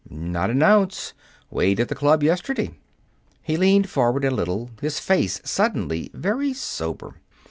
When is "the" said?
1.87-1.93